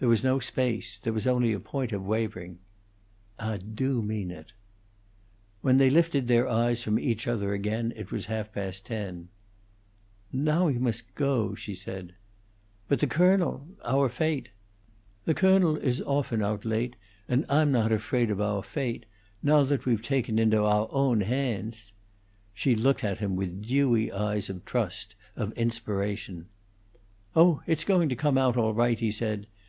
[0.00, 2.60] There was no space, there was only a point of wavering.
[3.40, 4.52] "Ah do mean it."
[5.60, 9.28] When they lifted their eyes from each other again it was half past ten.
[10.32, 12.14] "No' you most go," she said.
[12.86, 14.50] "But the colonel our fate?"
[15.24, 16.94] "The co'nel is often oat late,
[17.26, 19.04] and Ah'm not afraid of ouah fate,
[19.42, 21.92] no' that we've taken it into ouah own hands."
[22.54, 26.46] She looked at him with dewy eyes of trust, of inspiration.
[27.34, 29.48] "Oh, it's going to come out all right," he said.